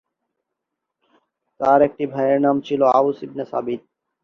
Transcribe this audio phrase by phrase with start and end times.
[1.59, 3.81] তার একটি ভাইয়ের নাম ছিলো আওস ইবনে সাবিত।